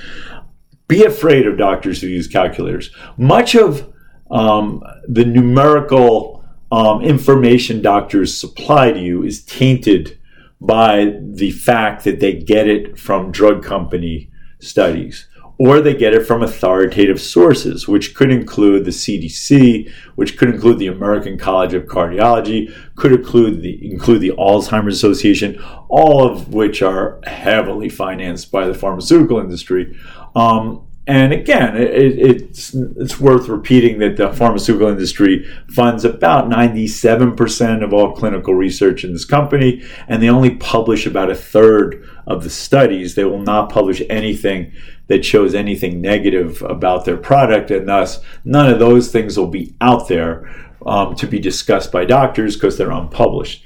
Be 0.88 1.04
afraid 1.04 1.46
of 1.46 1.56
doctors 1.56 2.00
who 2.00 2.08
use 2.08 2.26
calculators. 2.26 2.90
Much 3.16 3.54
of 3.54 3.94
um, 4.28 4.82
the 5.06 5.24
numerical 5.24 6.44
um, 6.72 7.00
information 7.02 7.80
doctors 7.80 8.36
supply 8.36 8.90
to 8.90 8.98
you 8.98 9.22
is 9.22 9.44
tainted 9.44 10.18
by 10.60 11.14
the 11.20 11.52
fact 11.52 12.02
that 12.02 12.18
they 12.18 12.32
get 12.32 12.66
it 12.66 12.98
from 12.98 13.30
drug 13.30 13.62
company 13.62 14.31
studies, 14.62 15.26
or 15.58 15.80
they 15.80 15.94
get 15.94 16.14
it 16.14 16.26
from 16.26 16.42
authoritative 16.42 17.20
sources, 17.20 17.86
which 17.86 18.14
could 18.14 18.30
include 18.30 18.84
the 18.84 18.90
CDC, 18.90 19.90
which 20.14 20.36
could 20.36 20.48
include 20.48 20.78
the 20.78 20.86
American 20.86 21.38
College 21.38 21.74
of 21.74 21.84
Cardiology, 21.84 22.74
could 22.96 23.12
include 23.12 23.62
the 23.62 23.90
include 23.90 24.20
the 24.20 24.32
Alzheimer's 24.32 24.96
Association, 24.96 25.62
all 25.88 26.26
of 26.26 26.52
which 26.52 26.82
are 26.82 27.20
heavily 27.24 27.88
financed 27.88 28.50
by 28.50 28.66
the 28.66 28.74
pharmaceutical 28.74 29.38
industry. 29.38 29.96
Um, 30.34 30.86
and 31.06 31.32
again, 31.32 31.76
it, 31.76 31.90
it's 31.90 32.74
it's 32.74 33.18
worth 33.18 33.48
repeating 33.48 33.98
that 33.98 34.16
the 34.16 34.32
pharmaceutical 34.32 34.86
industry 34.88 35.44
funds 35.68 36.04
about 36.04 36.48
97% 36.48 37.82
of 37.82 37.92
all 37.92 38.12
clinical 38.12 38.54
research 38.54 39.02
in 39.02 39.12
this 39.12 39.24
company, 39.24 39.82
and 40.06 40.22
they 40.22 40.28
only 40.28 40.54
publish 40.54 41.04
about 41.04 41.28
a 41.28 41.34
third 41.34 42.08
of 42.28 42.44
the 42.44 42.50
studies. 42.50 43.16
They 43.16 43.24
will 43.24 43.42
not 43.42 43.68
publish 43.68 44.00
anything 44.08 44.72
that 45.08 45.24
shows 45.24 45.56
anything 45.56 46.00
negative 46.00 46.62
about 46.62 47.04
their 47.04 47.16
product, 47.16 47.72
and 47.72 47.88
thus 47.88 48.20
none 48.44 48.70
of 48.70 48.78
those 48.78 49.10
things 49.10 49.36
will 49.36 49.48
be 49.48 49.74
out 49.80 50.06
there 50.06 50.48
um, 50.86 51.16
to 51.16 51.26
be 51.26 51.40
discussed 51.40 51.90
by 51.90 52.04
doctors 52.04 52.54
because 52.54 52.78
they're 52.78 52.92
unpublished 52.92 53.64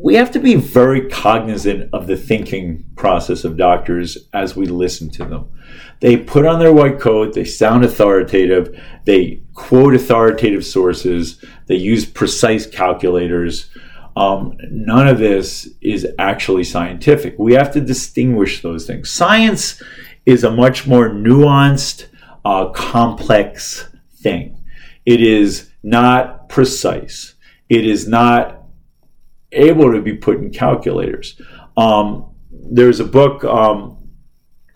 we 0.00 0.14
have 0.14 0.30
to 0.30 0.38
be 0.38 0.54
very 0.54 1.08
cognizant 1.08 1.90
of 1.92 2.06
the 2.06 2.16
thinking 2.16 2.84
process 2.94 3.44
of 3.44 3.56
doctors 3.56 4.16
as 4.32 4.54
we 4.54 4.66
listen 4.66 5.10
to 5.10 5.24
them. 5.24 5.48
They 6.00 6.16
put 6.16 6.46
on 6.46 6.60
their 6.60 6.72
white 6.72 7.00
coat, 7.00 7.34
they 7.34 7.44
sound 7.44 7.84
authoritative, 7.84 8.80
they 9.04 9.42
quote 9.54 9.94
authoritative 9.94 10.64
sources, 10.64 11.44
they 11.66 11.74
use 11.74 12.04
precise 12.06 12.66
calculators. 12.66 13.70
Um, 14.16 14.56
none 14.70 15.08
of 15.08 15.18
this 15.18 15.68
is 15.80 16.06
actually 16.18 16.64
scientific. 16.64 17.36
We 17.38 17.54
have 17.54 17.72
to 17.72 17.80
distinguish 17.80 18.62
those 18.62 18.86
things. 18.86 19.10
Science 19.10 19.82
is 20.26 20.44
a 20.44 20.50
much 20.50 20.86
more 20.86 21.10
nuanced, 21.10 22.06
uh, 22.44 22.66
complex 22.70 23.88
thing. 24.14 24.64
It 25.04 25.20
is 25.20 25.70
not 25.82 26.48
precise. 26.48 27.34
It 27.68 27.84
is 27.84 28.06
not 28.06 28.57
able 29.52 29.92
to 29.92 30.00
be 30.00 30.14
put 30.14 30.38
in 30.38 30.50
calculators. 30.50 31.40
Um, 31.76 32.34
there's 32.50 33.00
a 33.00 33.04
book 33.04 33.44
um, 33.44 33.96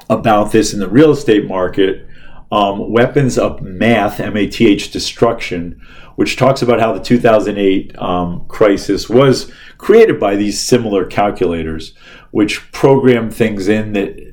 about 0.09 0.53
this 0.53 0.73
in 0.73 0.81
the 0.81 0.89
real 0.89 1.11
estate 1.11 1.47
market, 1.47 2.07
um, 2.51 2.93
Weapons 2.93 3.39
of 3.39 3.63
Math, 3.63 4.21
M 4.21 4.37
A 4.37 4.47
T 4.47 4.69
H 4.69 4.91
Destruction, 4.91 5.81
which 6.17 6.37
talks 6.37 6.63
about 6.63 6.81
how 6.81 6.93
the 6.93 7.01
2008 7.01 7.99
um, 7.99 8.47
crisis 8.47 9.09
was 9.09 9.51
created 9.79 10.21
by 10.21 10.37
these 10.37 10.61
similar 10.61 11.07
calculators, 11.07 11.95
which 12.31 12.71
program 12.73 13.31
things 13.31 13.69
in 13.69 13.95
that 13.95 14.33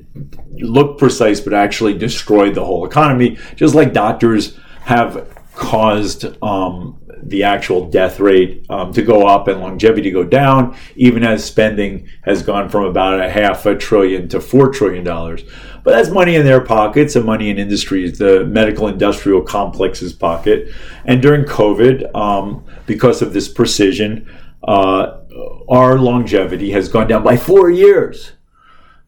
look 0.50 0.98
precise 0.98 1.40
but 1.40 1.54
actually 1.54 1.96
destroyed 1.96 2.54
the 2.54 2.64
whole 2.64 2.84
economy, 2.84 3.38
just 3.56 3.74
like 3.74 3.92
doctors 3.92 4.58
have 4.82 5.28
caused 5.54 6.24
um, 6.42 6.99
the 7.22 7.44
actual 7.44 7.88
death 7.88 8.20
rate 8.20 8.66
um, 8.70 8.92
to 8.92 9.02
go 9.02 9.26
up 9.26 9.48
and 9.48 9.60
longevity 9.60 10.02
to 10.02 10.10
go 10.10 10.24
down, 10.24 10.76
even 10.96 11.24
as 11.24 11.44
spending 11.44 12.08
has 12.22 12.42
gone 12.42 12.68
from 12.68 12.84
about 12.84 13.20
a 13.20 13.30
half 13.30 13.66
a 13.66 13.76
trillion 13.76 14.28
to 14.28 14.40
four 14.40 14.70
trillion 14.70 15.04
dollars. 15.04 15.42
But 15.82 15.92
that's 15.92 16.10
money 16.10 16.36
in 16.36 16.44
their 16.44 16.60
pockets 16.60 17.16
and 17.16 17.24
money 17.24 17.50
in 17.50 17.58
industries, 17.58 18.18
the 18.18 18.44
medical 18.44 18.88
industrial 18.88 19.42
complex's 19.42 20.12
pocket. 20.12 20.72
And 21.04 21.22
during 21.22 21.44
COVID, 21.44 22.14
um, 22.14 22.64
because 22.86 23.22
of 23.22 23.32
this 23.32 23.48
precision, 23.48 24.28
uh, 24.62 25.20
our 25.68 25.98
longevity 25.98 26.70
has 26.72 26.88
gone 26.88 27.08
down 27.08 27.22
by 27.22 27.36
four 27.36 27.70
years. 27.70 28.32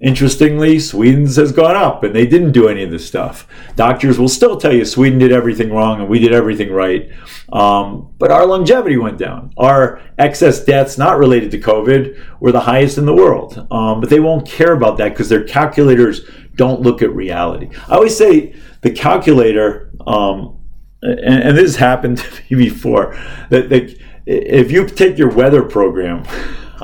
Interestingly, 0.03 0.81
Sweden's 0.81 1.37
has 1.37 1.53
gone 1.53 1.77
up 1.77 2.03
and 2.03 2.13
they 2.13 2.27
didn't 2.27 2.51
do 2.51 2.67
any 2.67 2.83
of 2.83 2.91
this 2.91 3.07
stuff. 3.07 3.47
Doctors 3.77 4.19
will 4.19 4.29
still 4.29 4.57
tell 4.57 4.73
you 4.73 4.85
Sweden 4.85 5.21
did 5.21 5.31
everything 5.31 5.73
wrong 5.73 6.01
and 6.01 6.09
we 6.09 6.19
did 6.19 6.33
everything 6.33 6.73
right. 6.73 7.09
Um, 7.53 8.13
but 8.19 8.33
our 8.33 8.45
longevity 8.45 8.97
went 8.97 9.17
down. 9.17 9.53
Our 9.57 10.03
excess 10.19 10.65
deaths 10.65 10.99
not 10.99 11.19
related 11.19 11.53
to 11.53 11.61
COVID 11.61 12.41
were 12.41 12.51
the 12.51 12.61
highest 12.61 12.99
in 12.99 13.07
the 13.07 13.15
world. 13.15 13.65
Um, 13.71 14.01
but 14.01 14.11
they 14.11 14.19
won't 14.19 14.45
care 14.45 14.73
about 14.73 14.99
that 14.99 15.11
because 15.11 15.29
their 15.29 15.45
calculators 15.45 16.29
don't 16.57 16.81
look 16.81 17.01
at 17.01 17.15
reality. 17.15 17.71
I 17.89 17.95
always 17.95 18.19
say 18.19 18.57
the 18.81 18.91
calculator, 18.91 19.93
um, 20.05 20.59
and, 21.03 21.43
and, 21.43 21.57
this 21.57 21.77
happened 21.77 22.19
to 22.49 22.57
me 22.57 22.71
before, 22.71 23.15
that, 23.51 23.69
that 23.69 23.97
if 24.27 24.73
you 24.73 24.89
take 24.89 25.17
your 25.17 25.31
weather 25.31 25.63
program, 25.63 26.25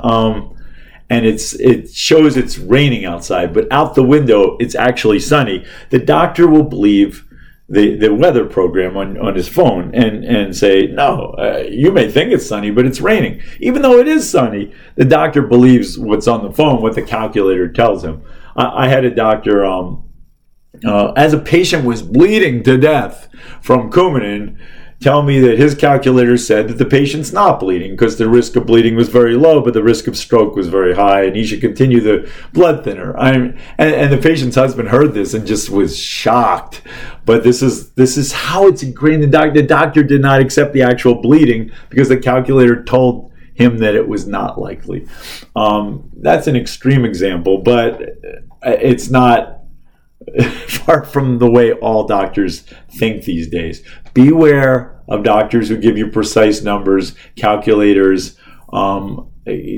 um, 0.03 0.55
and 1.11 1.25
it's 1.27 1.55
it 1.55 1.91
shows 1.91 2.37
it's 2.37 2.59
raining 2.59 3.05
outside, 3.05 3.55
but 3.55 3.71
out 3.71 3.95
the 3.95 4.03
window 4.03 4.57
it's 4.59 4.75
actually 4.75 5.21
sunny, 5.21 5.65
the 5.91 5.99
doctor 5.99 6.47
will 6.47 6.65
believe 6.65 7.25
the, 7.69 7.97
the 7.97 8.15
weather 8.15 8.47
program 8.47 8.97
on, 8.97 9.19
on 9.19 9.35
his 9.35 9.49
phone 9.49 9.95
and, 9.95 10.25
and 10.25 10.57
say, 10.57 10.87
no, 10.87 11.35
uh, 11.39 11.65
you 11.69 11.93
may 11.93 12.11
think 12.11 12.33
it's 12.33 12.47
sunny, 12.47 12.71
but 12.71 12.87
it's 12.87 13.01
raining. 13.01 13.43
Even 13.61 13.83
though 13.83 13.99
it 13.99 14.09
is 14.09 14.29
sunny, 14.29 14.73
the 14.95 15.05
doctor 15.05 15.43
believes 15.43 15.99
what's 15.99 16.27
on 16.27 16.43
the 16.43 16.53
phone, 16.53 16.81
what 16.81 16.95
the 16.95 17.03
calculator 17.03 17.69
tells 17.69 18.03
him. 18.03 18.23
I, 18.57 18.85
I 18.85 18.89
had 18.89 19.05
a 19.05 19.15
doctor, 19.15 19.67
um, 19.67 20.09
uh, 20.85 21.13
as 21.13 21.35
a 21.35 21.39
patient 21.39 21.85
was 21.85 22.03
bleeding 22.03 22.63
to 22.63 22.79
death 22.79 23.29
from 23.61 23.91
Coumadin, 23.91 24.57
tell 25.01 25.23
me 25.23 25.39
that 25.41 25.59
his 25.59 25.75
calculator 25.75 26.37
said 26.37 26.69
that 26.69 26.79
the 26.79 26.85
patient's 26.85 27.33
not 27.33 27.61
bleeding 27.61 27.93
because 27.93 28.17
the 28.17 28.29
risk 28.29 28.57
of 28.57 28.67
bleeding 28.67 28.97
was 28.97 29.09
very 29.09 29.37
low, 29.37 29.61
but 29.61 29.75
the 29.75 29.83
risk 29.83 30.09
of 30.09 30.17
stroke 30.17 30.57
was 30.57 30.69
very 30.69 30.95
high, 30.95 31.23
and 31.23 31.37
he 31.37 31.47
should 31.47 31.61
continue 31.61 32.01
the 32.01 32.31
blood 32.53 32.83
thinner. 32.83 33.17
And, 33.17 33.59
and 33.79 34.13
the 34.13 34.19
patient's 34.19 34.57
husband 34.57 34.89
heard 34.89 35.15
this 35.15 35.35
and 35.35 35.47
just 35.47 35.71
was 35.71 35.97
shocked. 35.97 36.83
But 37.25 37.45
this 37.45 37.63
is 37.63 37.91
this 37.93 38.17
is 38.17 38.33
how 38.33 38.67
it's 38.67 38.83
ingrained. 38.83 39.23
The 39.23 39.29
doctor, 39.29 39.53
the 39.53 39.63
doctor 39.67 40.03
did 40.03 40.21
not 40.21 40.41
accept 40.41 40.73
the 40.73 40.83
actual 40.83 41.17
bleeding 41.17 41.71
because 41.91 42.09
the 42.09 42.17
calculator 42.17 42.83
told 42.83 43.33
him 43.55 43.79
that 43.79 43.95
it 43.95 44.09
was 44.09 44.27
not 44.27 44.59
likely. 44.59 45.07
Um, 45.55 46.11
that's 46.17 46.47
an 46.47 46.57
extreme 46.57 47.05
example, 47.05 47.59
but 47.59 48.01
it's 48.63 49.11
not 49.11 49.59
far 50.69 51.05
from 51.05 51.39
the 51.39 51.51
way 51.51 51.73
all 51.73 52.07
doctors 52.07 52.61
think 52.91 53.25
these 53.25 53.49
days. 53.49 53.83
Beware 54.15 55.03
of 55.09 55.23
doctors 55.23 55.69
who 55.69 55.77
give 55.77 55.97
you 55.97 56.09
precise 56.09 56.63
numbers, 56.63 57.15
calculators, 57.37 58.37
um, 58.73 59.31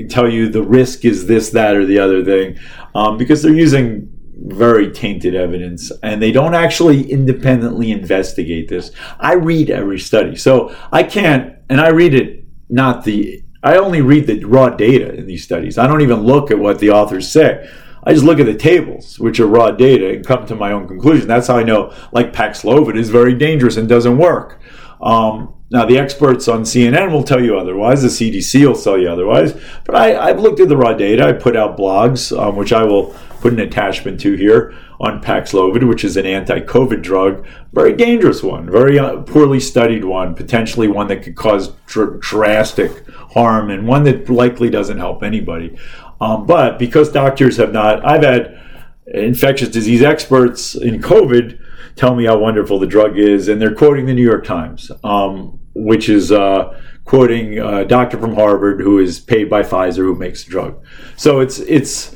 tell 0.09 0.29
you 0.29 0.49
the 0.49 0.63
risk 0.63 1.05
is 1.05 1.27
this, 1.27 1.49
that, 1.51 1.75
or 1.75 1.85
the 1.85 1.99
other 1.99 2.23
thing, 2.23 2.57
um, 2.93 3.17
because 3.17 3.41
they're 3.41 3.53
using 3.53 4.09
very 4.43 4.91
tainted 4.91 5.35
evidence 5.35 5.91
and 6.01 6.21
they 6.21 6.31
don't 6.31 6.55
actually 6.55 7.09
independently 7.09 7.91
investigate 7.91 8.67
this. 8.67 8.91
I 9.19 9.33
read 9.33 9.69
every 9.69 9.99
study. 9.99 10.35
So 10.35 10.75
I 10.91 11.03
can't, 11.03 11.55
and 11.69 11.79
I 11.79 11.89
read 11.89 12.13
it, 12.13 12.43
not 12.69 13.03
the, 13.03 13.43
I 13.63 13.77
only 13.77 14.01
read 14.01 14.27
the 14.27 14.43
raw 14.43 14.69
data 14.69 15.13
in 15.13 15.27
these 15.27 15.43
studies. 15.43 15.77
I 15.77 15.85
don't 15.85 16.01
even 16.01 16.21
look 16.21 16.49
at 16.49 16.57
what 16.57 16.79
the 16.79 16.89
authors 16.89 17.31
say. 17.31 17.69
I 18.03 18.13
just 18.13 18.25
look 18.25 18.39
at 18.39 18.45
the 18.45 18.55
tables, 18.55 19.19
which 19.19 19.39
are 19.39 19.47
raw 19.47 19.71
data, 19.71 20.09
and 20.09 20.25
come 20.25 20.45
to 20.47 20.55
my 20.55 20.71
own 20.71 20.87
conclusion. 20.87 21.27
That's 21.27 21.47
how 21.47 21.57
I 21.57 21.63
know, 21.63 21.93
like 22.11 22.33
Paxlovid 22.33 22.97
is 22.97 23.09
very 23.09 23.35
dangerous 23.35 23.77
and 23.77 23.87
doesn't 23.87 24.17
work. 24.17 24.59
Um, 25.01 25.53
now, 25.71 25.85
the 25.85 25.97
experts 25.97 26.49
on 26.49 26.63
CNN 26.63 27.13
will 27.13 27.23
tell 27.23 27.41
you 27.41 27.57
otherwise. 27.57 28.01
The 28.01 28.09
CDC 28.09 28.67
will 28.67 28.75
tell 28.75 28.97
you 28.97 29.09
otherwise. 29.09 29.57
But 29.85 29.95
I, 29.95 30.27
have 30.27 30.39
looked 30.41 30.59
at 30.59 30.67
the 30.67 30.75
raw 30.75 30.91
data. 30.91 31.25
I 31.25 31.31
put 31.31 31.55
out 31.55 31.77
blogs, 31.77 32.37
um, 32.37 32.57
which 32.57 32.73
I 32.73 32.83
will 32.83 33.15
put 33.39 33.53
an 33.53 33.59
attachment 33.59 34.19
to 34.21 34.35
here 34.35 34.75
on 34.99 35.21
Paxlovid, 35.21 35.87
which 35.87 36.03
is 36.03 36.17
an 36.17 36.25
anti-COVID 36.25 37.01
drug. 37.01 37.45
Very 37.71 37.93
dangerous 37.93 38.43
one, 38.43 38.69
very 38.69 38.99
uh, 38.99 39.21
poorly 39.21 39.61
studied 39.61 40.03
one, 40.03 40.35
potentially 40.35 40.89
one 40.89 41.07
that 41.07 41.23
could 41.23 41.35
cause 41.35 41.69
dr- 41.87 42.19
drastic 42.19 43.07
harm, 43.09 43.69
and 43.69 43.87
one 43.87 44.03
that 44.03 44.29
likely 44.29 44.69
doesn't 44.69 44.99
help 44.99 45.23
anybody. 45.23 45.75
Um, 46.21 46.45
but 46.45 46.77
because 46.77 47.11
doctors 47.11 47.57
have 47.57 47.73
not, 47.73 48.05
I've 48.05 48.23
had 48.23 48.61
infectious 49.07 49.69
disease 49.69 50.03
experts 50.03 50.75
in 50.75 51.01
COVID 51.01 51.59
tell 51.95 52.15
me 52.15 52.25
how 52.25 52.37
wonderful 52.37 52.79
the 52.79 52.87
drug 52.87 53.17
is, 53.17 53.47
and 53.47 53.61
they're 53.61 53.75
quoting 53.75 54.05
the 54.05 54.13
New 54.13 54.23
York 54.23 54.45
Times, 54.45 54.91
um, 55.03 55.59
which 55.73 56.07
is 56.07 56.31
uh, 56.31 56.79
quoting 57.05 57.59
a 57.59 57.83
doctor 57.83 58.19
from 58.19 58.35
Harvard 58.35 58.79
who 58.81 58.99
is 58.99 59.19
paid 59.19 59.49
by 59.49 59.63
Pfizer 59.63 59.97
who 59.97 60.15
makes 60.15 60.43
the 60.43 60.51
drug. 60.51 60.83
So 61.17 61.39
it's 61.39 61.59
it's 61.59 62.15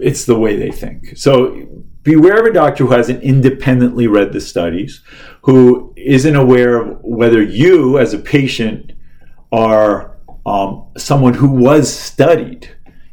it's 0.00 0.24
the 0.24 0.38
way 0.38 0.56
they 0.56 0.72
think. 0.72 1.16
So 1.16 1.84
beware 2.02 2.40
of 2.40 2.46
a 2.46 2.52
doctor 2.52 2.84
who 2.84 2.92
hasn't 2.92 3.22
independently 3.22 4.08
read 4.08 4.32
the 4.32 4.40
studies, 4.40 5.00
who 5.42 5.94
isn't 5.96 6.34
aware 6.34 6.82
of 6.82 6.98
whether 7.02 7.40
you, 7.40 7.98
as 7.98 8.12
a 8.12 8.18
patient, 8.18 8.92
are 9.52 10.18
um, 10.44 10.88
someone 10.96 11.34
who 11.34 11.50
was 11.50 11.92
studied 11.94 12.68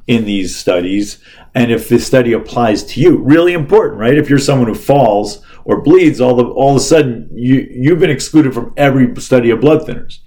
in 0.09 0.25
these 0.25 0.55
studies 0.55 1.23
and 1.53 1.71
if 1.71 1.87
this 1.87 2.05
study 2.05 2.33
applies 2.33 2.83
to 2.83 2.99
you 2.99 3.17
really 3.17 3.53
important 3.53 3.99
right? 3.99 4.17
If 4.17 4.27
you're 4.27 4.39
someone 4.39 4.67
who 4.67 4.73
falls 4.73 5.45
or 5.65 5.81
bleeds 5.81 6.19
all, 6.19 6.35
the, 6.35 6.45
all 6.45 6.71
of 6.71 6.77
a 6.77 6.79
sudden 6.83 7.29
you, 7.31 7.67
you've 7.69 7.99
been 7.99 8.09
excluded 8.09 8.51
from 8.51 8.73
every 8.75 9.15
study 9.21 9.51
of 9.51 9.61
blood 9.61 9.87
thinners. 9.87 10.17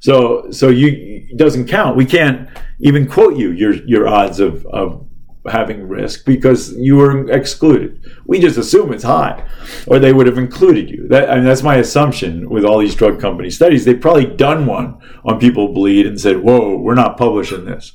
So 0.00 0.50
so 0.50 0.68
you 0.68 1.34
doesn't 1.36 1.68
count. 1.68 1.96
We 1.96 2.04
can't 2.04 2.50
even 2.80 3.08
quote 3.08 3.38
you 3.38 3.52
your 3.52 3.72
your 3.72 4.06
odds 4.06 4.40
of, 4.40 4.66
of 4.66 5.06
having 5.50 5.88
risk 5.88 6.26
because 6.26 6.76
you 6.76 6.96
were 6.96 7.30
excluded. 7.30 8.04
We 8.26 8.40
just 8.40 8.58
assume 8.58 8.92
it's 8.92 9.04
high 9.04 9.48
or 9.86 9.98
they 9.98 10.12
would 10.12 10.26
have 10.26 10.36
included 10.36 10.90
you. 10.90 11.08
That 11.08 11.30
I 11.30 11.36
mean, 11.36 11.44
that's 11.44 11.62
my 11.62 11.76
assumption 11.76 12.50
with 12.50 12.66
all 12.66 12.78
these 12.78 12.94
drug 12.94 13.18
company 13.20 13.48
studies. 13.48 13.86
They've 13.86 13.98
probably 13.98 14.26
done 14.26 14.66
one 14.66 15.00
on 15.24 15.40
people 15.40 15.72
bleed 15.72 16.06
and 16.06 16.20
said 16.20 16.40
whoa 16.40 16.76
we're 16.76 16.94
not 16.94 17.16
publishing 17.16 17.64
this 17.64 17.94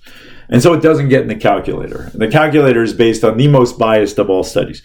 and 0.49 0.61
so 0.61 0.73
it 0.73 0.81
doesn't 0.81 1.09
get 1.09 1.21
in 1.21 1.27
the 1.27 1.35
calculator. 1.35 2.11
The 2.13 2.27
calculator 2.27 2.83
is 2.83 2.93
based 2.93 3.23
on 3.23 3.37
the 3.37 3.47
most 3.47 3.77
biased 3.77 4.19
of 4.19 4.29
all 4.29 4.43
studies. 4.43 4.81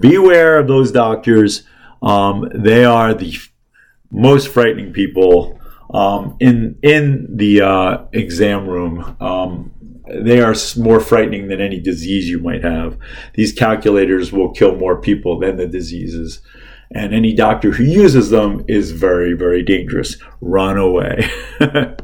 Beware 0.00 0.58
of 0.58 0.68
those 0.68 0.92
doctors. 0.92 1.64
Um, 2.02 2.48
they 2.54 2.84
are 2.84 3.14
the 3.14 3.36
most 4.10 4.48
frightening 4.48 4.92
people 4.92 5.58
um, 5.92 6.36
in 6.40 6.78
in 6.82 7.36
the 7.36 7.62
uh, 7.62 8.04
exam 8.12 8.66
room. 8.66 9.16
Um, 9.20 9.72
they 10.06 10.40
are 10.40 10.54
more 10.76 11.00
frightening 11.00 11.48
than 11.48 11.60
any 11.60 11.80
disease 11.80 12.28
you 12.28 12.40
might 12.40 12.62
have. 12.62 12.98
These 13.34 13.52
calculators 13.52 14.32
will 14.32 14.52
kill 14.52 14.76
more 14.76 15.00
people 15.00 15.38
than 15.38 15.56
the 15.56 15.66
diseases. 15.66 16.42
And 16.94 17.14
any 17.14 17.32
doctor 17.34 17.72
who 17.72 17.84
uses 17.84 18.30
them 18.30 18.64
is 18.68 18.90
very, 18.92 19.32
very 19.32 19.62
dangerous. 19.62 20.16
Run 20.40 20.76
away. 20.76 21.28